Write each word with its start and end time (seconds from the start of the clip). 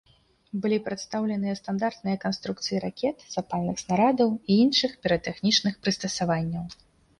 Былі 0.61 0.77
прадстаўленыя 0.85 1.57
стандартныя 1.59 2.17
канструкцыі 2.23 2.81
ракет, 2.87 3.15
запальных 3.35 3.77
снарадаў 3.85 4.29
і 4.49 4.59
іншых 4.65 4.99
піратэхнічных 5.07 5.81
прыстасаванняў. 5.85 6.65